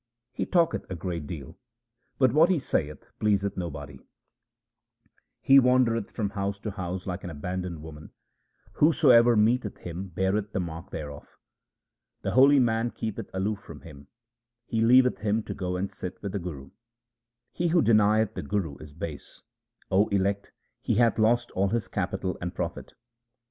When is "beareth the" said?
10.07-10.59